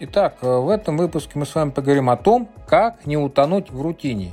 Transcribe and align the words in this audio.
Итак, 0.00 0.36
э, 0.42 0.46
в 0.46 0.68
этом 0.68 0.96
выпуске 0.96 1.32
мы 1.34 1.44
с 1.44 1.56
вами 1.56 1.70
поговорим 1.70 2.08
о 2.08 2.16
том, 2.16 2.48
как 2.68 3.04
не 3.04 3.16
утонуть 3.16 3.70
в 3.70 3.82
рутине. 3.82 4.30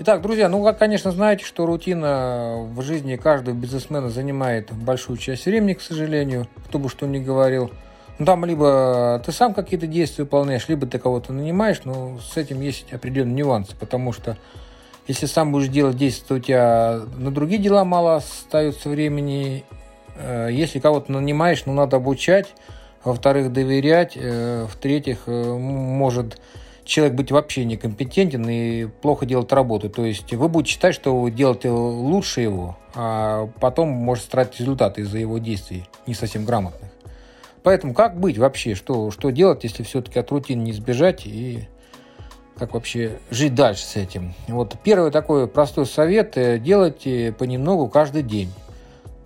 Итак, 0.00 0.22
друзья, 0.22 0.48
ну 0.48 0.60
вы, 0.60 0.72
конечно, 0.72 1.12
знаете, 1.12 1.44
что 1.44 1.66
рутина 1.66 2.66
в 2.72 2.82
жизни 2.82 3.14
каждого 3.14 3.54
бизнесмена 3.54 4.10
занимает 4.10 4.72
большую 4.72 5.16
часть 5.16 5.46
времени, 5.46 5.74
к 5.74 5.82
сожалению, 5.82 6.48
кто 6.66 6.80
бы 6.80 6.88
что 6.88 7.06
ни 7.06 7.20
говорил. 7.20 7.70
Ну, 8.18 8.26
там 8.26 8.44
либо 8.44 9.22
ты 9.24 9.30
сам 9.30 9.54
какие-то 9.54 9.86
действия 9.86 10.24
выполняешь, 10.24 10.68
либо 10.68 10.84
ты 10.88 10.98
кого-то 10.98 11.32
нанимаешь, 11.32 11.82
но 11.84 12.18
с 12.18 12.36
этим 12.36 12.60
есть 12.60 12.92
определенные 12.92 13.36
нюансы, 13.36 13.76
потому 13.76 14.12
что 14.12 14.36
если 15.06 15.26
сам 15.26 15.52
будешь 15.52 15.68
делать 15.68 15.96
действия, 15.96 16.26
то 16.26 16.34
у 16.34 16.38
тебя 16.40 17.00
на 17.16 17.30
другие 17.30 17.62
дела 17.62 17.84
мало 17.84 18.16
остается 18.16 18.88
времени. 18.88 19.64
Э, 20.16 20.48
если 20.50 20.80
кого-то 20.80 21.12
нанимаешь, 21.12 21.62
ну, 21.66 21.72
надо 21.72 21.98
обучать, 21.98 22.48
во-вторых, 23.04 23.52
доверять, 23.52 24.12
э, 24.16 24.66
в-третьих, 24.70 25.20
э, 25.26 25.54
может 25.54 26.40
человек 26.84 27.14
быть 27.14 27.30
вообще 27.30 27.64
некомпетентен 27.64 28.48
и 28.48 28.86
плохо 28.86 29.26
делать 29.26 29.52
работу. 29.52 29.90
То 29.90 30.04
есть 30.04 30.32
вы 30.32 30.48
будете 30.48 30.72
считать, 30.72 30.94
что 30.94 31.20
вы 31.20 31.30
делаете 31.30 31.68
лучше 31.70 32.40
его, 32.40 32.78
а 32.94 33.48
потом 33.60 33.88
может 33.90 34.24
стратить 34.24 34.60
результаты 34.60 35.02
из-за 35.02 35.18
его 35.18 35.38
действий 35.38 35.84
не 36.06 36.14
совсем 36.14 36.44
грамотных. 36.44 36.90
Поэтому 37.62 37.92
как 37.92 38.18
быть 38.18 38.38
вообще? 38.38 38.74
Что, 38.74 39.10
что 39.10 39.30
делать, 39.30 39.64
если 39.64 39.82
все-таки 39.82 40.18
от 40.18 40.30
рутины 40.30 40.62
не 40.62 40.70
избежать 40.70 41.26
и 41.26 41.68
как 42.56 42.72
вообще 42.72 43.18
жить 43.30 43.54
дальше 43.54 43.84
с 43.84 43.96
этим? 43.96 44.34
Вот 44.48 44.76
первый 44.82 45.10
такой 45.10 45.46
простой 45.46 45.84
совет– 45.84 46.32
делайте 46.62 47.34
понемногу 47.38 47.88
каждый 47.88 48.22
день. 48.22 48.50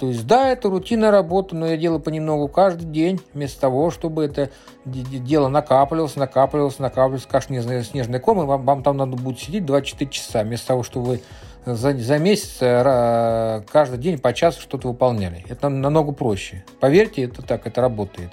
То 0.03 0.08
есть, 0.08 0.27
да, 0.27 0.48
это 0.48 0.69
рутинная 0.69 1.12
работа, 1.12 1.55
но 1.55 1.64
я 1.64 1.77
делаю 1.77 2.00
понемногу 2.00 2.48
каждый 2.48 2.86
день, 2.86 3.20
вместо 3.34 3.61
того, 3.61 3.92
чтобы 3.92 4.25
это 4.25 4.50
дело 4.84 5.47
накапливалось, 5.47 6.17
накапливалось, 6.17 6.81
накапливалось, 6.81 7.25
как 7.25 7.45
снежный, 7.45 8.19
ком, 8.19 8.42
и 8.42 8.45
вам, 8.45 8.64
вам 8.64 8.83
там 8.83 8.97
надо 8.97 9.17
будет 9.17 9.39
сидеть 9.39 9.64
24 9.64 10.11
часа, 10.11 10.42
вместо 10.42 10.67
того, 10.67 10.83
чтобы 10.83 11.06
вы 11.06 11.20
за, 11.67 11.97
за 11.97 12.19
месяц 12.19 12.56
э, 12.62 13.62
каждый 13.70 13.98
день 13.98 14.19
по 14.19 14.33
часу 14.33 14.61
что-то 14.61 14.89
выполняли. 14.89 15.45
Это 15.48 15.69
намного 15.69 16.11
проще. 16.11 16.64
Поверьте, 16.80 17.23
это 17.23 17.41
так, 17.42 17.64
это 17.69 17.80
работает. 17.80 18.33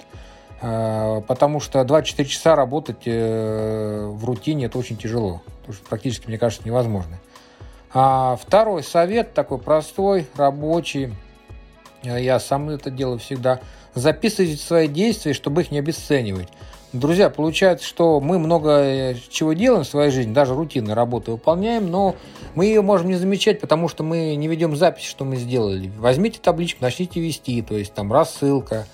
Э, 0.62 1.22
потому 1.28 1.60
что 1.60 1.84
24 1.84 2.28
часа 2.28 2.56
работать 2.56 3.02
э, 3.04 4.08
в 4.08 4.24
рутине 4.24 4.66
это 4.66 4.76
очень 4.76 4.96
тяжело. 4.96 5.40
Потому 5.60 5.74
что 5.74 5.88
практически, 5.88 6.26
мне 6.26 6.36
кажется, 6.36 6.66
невозможно. 6.66 7.20
А 7.94 8.36
второй 8.42 8.82
совет 8.82 9.34
такой 9.34 9.58
простой, 9.58 10.26
рабочий– 10.34 11.14
Э, 11.29 11.29
я 12.02 12.40
сам 12.40 12.70
это 12.70 12.90
делаю 12.90 13.18
всегда, 13.18 13.60
записывайте 13.94 14.56
свои 14.56 14.88
действия, 14.88 15.32
чтобы 15.32 15.62
их 15.62 15.70
не 15.70 15.78
обесценивать. 15.78 16.48
Друзья, 16.92 17.30
получается, 17.30 17.86
что 17.86 18.18
мы 18.20 18.40
много 18.40 18.70
э, 18.82 19.14
чего 19.30 19.52
делаем 19.52 19.84
в 19.84 19.86
своей 19.86 20.10
жизни, 20.10 20.32
даже 20.32 20.54
рутинные 20.54 20.94
работы 20.94 21.30
выполняем, 21.30 21.88
но 21.88 22.16
мы 22.56 22.64
ее 22.64 22.82
можем 22.82 23.08
не 23.08 23.14
замечать, 23.14 23.60
потому 23.60 23.86
что 23.86 24.02
мы 24.02 24.34
не 24.34 24.48
ведем 24.48 24.74
запись, 24.74 25.04
что 25.04 25.24
мы 25.24 25.36
сделали. 25.36 25.92
Возьмите 25.98 26.40
табличку, 26.40 26.82
начните 26.82 27.20
вести, 27.20 27.62
то 27.62 27.76
есть 27.76 27.94
там 27.94 28.12
рассылка, 28.12 28.86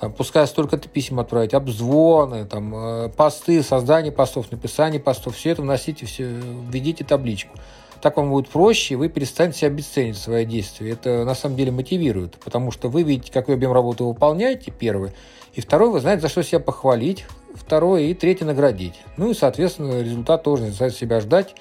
там, 0.00 0.12
пускай 0.12 0.44
столько-то 0.48 0.88
писем 0.88 1.20
отправить, 1.20 1.54
обзвоны, 1.54 2.46
там, 2.46 2.74
э, 2.74 3.08
посты, 3.10 3.62
создание 3.62 4.10
постов, 4.10 4.50
написание 4.50 5.00
постов, 5.00 5.36
все 5.36 5.50
это 5.50 5.62
вносите, 5.62 6.04
все, 6.04 6.24
введите 6.24 7.04
табличку. 7.04 7.56
Так 8.00 8.16
вам 8.16 8.30
будет 8.30 8.48
проще, 8.48 8.94
и 8.94 8.96
вы 8.96 9.08
перестанете 9.08 9.66
обесценивать 9.66 10.18
свои 10.18 10.44
действия. 10.44 10.90
Это 10.90 11.24
на 11.24 11.34
самом 11.34 11.56
деле 11.56 11.72
мотивирует, 11.72 12.36
потому 12.36 12.70
что 12.70 12.88
вы 12.88 13.02
видите, 13.02 13.32
какой 13.32 13.54
объем 13.54 13.72
работы 13.72 14.04
вы 14.04 14.10
выполняете, 14.10 14.70
первый, 14.70 15.12
и 15.54 15.60
второй, 15.60 15.90
вы 15.90 16.00
знаете, 16.00 16.22
за 16.22 16.28
что 16.28 16.42
себя 16.42 16.60
похвалить, 16.60 17.24
второй 17.54 18.06
и 18.06 18.14
третий 18.14 18.44
наградить. 18.44 18.94
Ну 19.16 19.30
и, 19.30 19.34
соответственно, 19.34 20.02
результат 20.02 20.42
тоже 20.42 20.64
не 20.64 20.90
себя 20.90 21.20
ждать, 21.20 21.54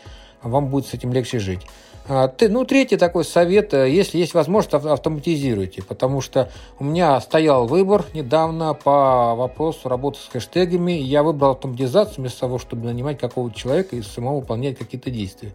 вам 0.49 0.67
будет 0.67 0.87
с 0.87 0.93
этим 0.93 1.11
легче 1.13 1.39
жить. 1.39 1.61
А, 2.07 2.31
ну, 2.39 2.65
третий 2.65 2.97
такой 2.97 3.25
совет, 3.25 3.73
э, 3.73 3.89
если 3.89 4.19
есть 4.19 4.35
возможность, 4.35 4.73
автоматизируйте, 4.75 5.81
потому 5.81 6.21
что 6.21 6.51
у 6.77 6.83
меня 6.83 7.19
стоял 7.19 7.65
выбор 7.65 8.05
недавно 8.13 8.75
по 8.75 9.33
вопросу 9.33 9.89
работы 9.89 10.19
с 10.19 10.27
хэштегами, 10.31 10.91
я 10.91 11.23
выбрал 11.23 11.51
автоматизацию 11.51 12.17
вместо 12.17 12.41
того, 12.41 12.59
чтобы 12.59 12.85
нанимать 12.85 13.17
какого-то 13.17 13.57
человека 13.57 13.95
и 13.95 14.03
самому 14.03 14.41
выполнять 14.41 14.77
какие-то 14.77 15.09
действия. 15.09 15.51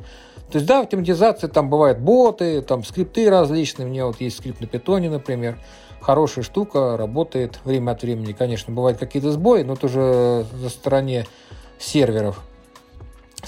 То 0.51 0.59
есть, 0.59 0.67
да, 0.67 0.81
автоматизация, 0.81 1.49
там 1.49 1.71
бывают 1.71 2.01
боты, 2.01 2.63
там 2.63 2.83
скрипты 2.83 3.31
различные, 3.31 3.87
у 3.87 3.89
меня 3.89 4.07
вот 4.07 4.21
есть 4.21 4.39
скрипт 4.39 4.61
на 4.61 4.67
питоне, 4.67 5.09
например, 5.09 5.57
хорошая 6.01 6.43
штука, 6.43 6.97
работает 6.97 7.61
время 7.65 7.93
от 7.93 8.03
времени, 8.03 8.33
конечно, 8.33 8.75
бывают 8.75 8.99
какие-то 8.99 9.31
сбои, 9.31 9.63
но 9.63 9.77
тоже 9.77 10.45
за 10.53 10.69
стороне 10.69 11.27
серверов, 11.79 12.43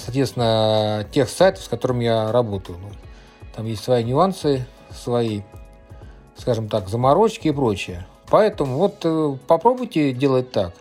соответственно, 0.03 1.07
тех 1.13 1.29
сайтов, 1.29 1.65
с 1.65 1.69
которыми 1.69 2.05
я 2.05 2.33
работаю. 2.33 2.79
Ну, 2.81 2.89
там 3.55 3.67
есть 3.67 3.85
свои 3.85 4.03
нюансы, 4.05 4.67
свои, 4.91 5.43
скажем 6.37 6.69
так, 6.69 6.89
заморочки 6.89 7.49
и 7.49 7.53
прочее. 7.53 8.07
Поэтому 8.29 8.79
вот 8.79 8.97
э, 9.05 9.37
попробуйте 9.47 10.13
делать 10.13 10.53
так. 10.53 10.73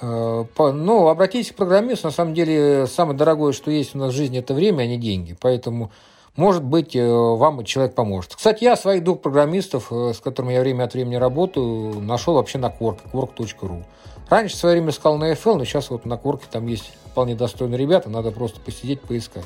Э, 0.00 0.44
ну, 0.58 1.08
обратитесь 1.08 1.52
к 1.52 1.54
программисту. 1.54 2.08
На 2.08 2.12
самом 2.12 2.34
деле, 2.34 2.86
самое 2.86 3.16
дорогое, 3.16 3.52
что 3.52 3.70
есть 3.70 3.94
у 3.94 3.98
нас 3.98 4.12
в 4.12 4.16
жизни, 4.16 4.40
это 4.40 4.54
время, 4.54 4.82
а 4.82 4.86
не 4.86 4.98
деньги. 4.98 5.36
Поэтому, 5.40 5.90
может 6.36 6.64
быть, 6.64 6.96
э, 6.96 7.06
вам 7.08 7.64
человек 7.64 7.94
поможет. 7.94 8.34
Кстати, 8.34 8.64
я 8.64 8.76
своих 8.76 9.04
двух 9.04 9.20
программистов, 9.20 9.92
с 9.92 10.18
которыми 10.18 10.52
я 10.52 10.60
время 10.60 10.84
от 10.84 10.94
времени 10.94 11.14
работаю, 11.14 12.00
нашел 12.00 12.34
вообще 12.34 12.58
на 12.58 12.66
Quark, 12.66 12.98
quark.ru. 13.12 13.84
Раньше 14.30 14.54
в 14.54 14.58
свое 14.58 14.76
время 14.76 14.90
искал 14.90 15.18
на 15.18 15.32
FL, 15.32 15.56
но 15.56 15.64
сейчас 15.64 15.90
вот 15.90 16.06
на 16.06 16.14
Quark 16.14 16.42
там 16.48 16.68
есть 16.68 16.92
вполне 17.06 17.34
достойные 17.34 17.78
ребята, 17.78 18.08
надо 18.08 18.30
просто 18.30 18.60
посидеть, 18.60 19.00
поискать. 19.00 19.44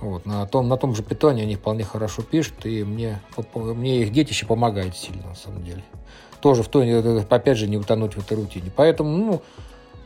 Вот, 0.00 0.26
на, 0.26 0.44
том, 0.46 0.68
на 0.68 0.76
том 0.76 0.94
же 0.94 1.04
питоне 1.04 1.44
они 1.44 1.54
вполне 1.54 1.84
хорошо 1.84 2.22
пишут, 2.22 2.64
и 2.66 2.82
мне, 2.82 3.20
мне 3.54 4.02
их 4.02 4.12
детище 4.12 4.44
помогает 4.46 4.96
сильно, 4.96 5.28
на 5.28 5.34
самом 5.36 5.62
деле. 5.62 5.84
Тоже 6.40 6.62
в 6.64 6.68
той, 6.68 6.88
э, 6.88 7.24
опять 7.28 7.58
же, 7.58 7.68
не 7.68 7.76
утонуть 7.76 8.14
в 8.14 8.18
этой 8.18 8.36
рутине. 8.36 8.72
Поэтому, 8.74 9.16
ну, 9.16 9.42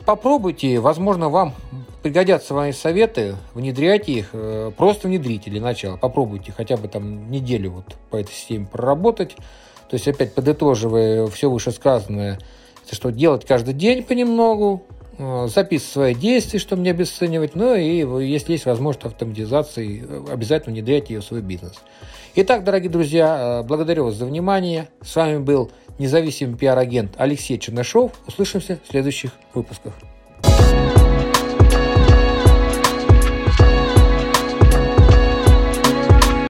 попробуйте, 0.04 0.80
возможно, 0.80 1.30
вам 1.30 1.54
пригодятся 2.02 2.54
мои 2.54 2.72
советы, 2.72 3.36
внедряйте 3.54 4.12
их, 4.12 4.30
э, 4.32 4.72
просто 4.76 5.08
внедрите 5.08 5.48
для 5.48 5.62
начала, 5.62 5.96
попробуйте 5.96 6.52
хотя 6.52 6.76
бы 6.76 6.88
там 6.88 7.30
неделю 7.30 7.70
вот 7.70 7.94
по 8.10 8.16
этой 8.16 8.32
системе 8.32 8.66
проработать. 8.70 9.36
То 9.88 9.94
есть, 9.94 10.08
опять 10.08 10.34
подытоживая 10.34 11.28
все 11.28 11.48
вышесказанное, 11.48 12.40
это 12.84 12.94
что 12.94 13.10
делать 13.10 13.44
каждый 13.44 13.74
день 13.74 14.02
понемногу, 14.02 14.84
Э, 15.16 15.46
записывать 15.48 15.92
свои 15.92 16.14
действия, 16.14 16.58
чтобы 16.58 16.82
не 16.82 16.90
обесценивать, 16.90 17.54
ну 17.54 17.74
и 17.74 18.04
если 18.26 18.52
есть 18.52 18.66
возможность 18.66 19.06
автоматизации, 19.06 20.04
э, 20.06 20.24
обязательно 20.32 20.74
внедрять 20.74 21.10
ее 21.10 21.20
в 21.20 21.24
свой 21.24 21.40
бизнес. 21.40 21.74
Итак, 22.34 22.64
дорогие 22.64 22.90
друзья, 22.90 23.60
э, 23.60 23.66
благодарю 23.66 24.06
вас 24.06 24.14
за 24.14 24.26
внимание. 24.26 24.88
С 25.02 25.14
вами 25.14 25.38
был 25.38 25.70
независимый 25.98 26.56
пиар-агент 26.56 27.12
Алексей 27.16 27.58
Чернышов. 27.58 28.12
Услышимся 28.26 28.80
в 28.84 28.90
следующих 28.90 29.30
выпусках. 29.54 29.92